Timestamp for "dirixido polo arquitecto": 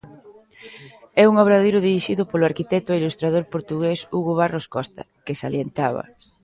1.87-2.89